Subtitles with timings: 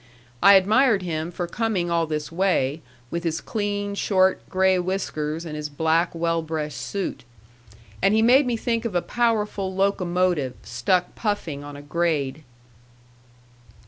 [0.41, 5.55] I admired him for coming all this way with his clean, short, gray whiskers and
[5.55, 7.23] his black, well brushed suit.
[8.01, 12.43] And he made me think of a powerful locomotive stuck puffing on a grade.